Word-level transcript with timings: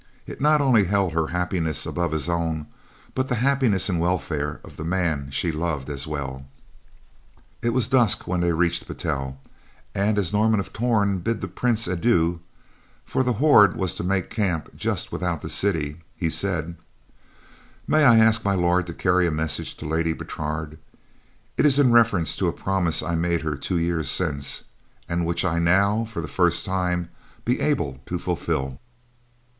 It 0.25 0.41
not 0.41 0.61
only 0.61 0.85
held 0.85 1.13
her 1.13 1.27
happiness 1.27 1.85
above 1.85 2.11
his 2.11 2.27
own, 2.27 2.65
but 3.13 3.27
the 3.27 3.35
happiness 3.35 3.87
and 3.87 3.99
welfare 3.99 4.59
of 4.63 4.75
the 4.75 4.83
man 4.83 5.27
she 5.29 5.51
loved, 5.51 5.91
as 5.91 6.07
well. 6.07 6.47
It 7.61 7.69
was 7.69 7.87
dusk 7.87 8.25
when 8.27 8.41
they 8.41 8.51
reached 8.51 8.87
Battel 8.87 9.39
and 9.93 10.17
as 10.17 10.33
Norman 10.33 10.59
of 10.59 10.73
Torn 10.73 11.19
bid 11.19 11.39
the 11.39 11.47
prince 11.47 11.87
adieu, 11.87 12.39
for 13.05 13.21
the 13.21 13.33
horde 13.33 13.75
was 13.77 13.93
to 13.93 14.03
make 14.03 14.31
camp 14.31 14.75
just 14.75 15.11
without 15.11 15.43
the 15.43 15.49
city, 15.49 15.97
he 16.15 16.31
said: 16.31 16.77
"May 17.85 18.03
I 18.03 18.17
ask 18.17 18.43
My 18.43 18.55
Lord 18.55 18.87
to 18.87 18.95
carry 18.95 19.27
a 19.27 19.31
message 19.31 19.75
to 19.77 19.85
Lady 19.85 20.13
Bertrade? 20.13 20.79
It 21.57 21.65
is 21.67 21.77
in 21.77 21.91
reference 21.91 22.35
to 22.37 22.47
a 22.47 22.51
promise 22.51 23.03
I 23.03 23.13
made 23.13 23.43
her 23.43 23.53
two 23.55 23.77
years 23.77 24.09
since 24.09 24.63
and 25.07 25.27
which 25.27 25.45
I 25.45 25.59
now, 25.59 26.05
for 26.05 26.21
the 26.23 26.27
first 26.27 26.65
time, 26.65 27.09
be 27.45 27.59
able 27.59 27.99
to 28.07 28.17
fulfill." 28.17 28.79